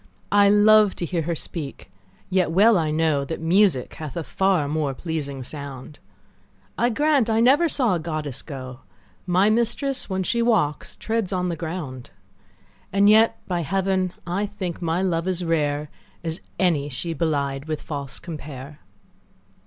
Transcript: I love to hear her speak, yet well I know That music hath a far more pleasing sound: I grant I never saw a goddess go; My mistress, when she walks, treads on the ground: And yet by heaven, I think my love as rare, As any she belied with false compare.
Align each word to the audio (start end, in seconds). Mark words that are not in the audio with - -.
I 0.31 0.49
love 0.49 0.95
to 0.95 1.05
hear 1.05 1.21
her 1.21 1.35
speak, 1.35 1.91
yet 2.27 2.49
well 2.49 2.75
I 2.75 2.89
know 2.89 3.23
That 3.23 3.39
music 3.39 3.93
hath 3.93 4.17
a 4.17 4.23
far 4.23 4.67
more 4.67 4.95
pleasing 4.95 5.43
sound: 5.43 5.99
I 6.75 6.89
grant 6.89 7.29
I 7.29 7.39
never 7.39 7.69
saw 7.69 7.93
a 7.93 7.99
goddess 7.99 8.41
go; 8.41 8.79
My 9.27 9.51
mistress, 9.51 10.09
when 10.09 10.23
she 10.23 10.41
walks, 10.41 10.95
treads 10.95 11.31
on 11.31 11.49
the 11.49 11.55
ground: 11.55 12.09
And 12.91 13.11
yet 13.11 13.37
by 13.47 13.61
heaven, 13.61 14.11
I 14.25 14.47
think 14.47 14.81
my 14.81 15.03
love 15.03 15.27
as 15.27 15.45
rare, 15.45 15.91
As 16.23 16.41
any 16.57 16.89
she 16.89 17.13
belied 17.13 17.65
with 17.65 17.79
false 17.79 18.17
compare. 18.17 18.79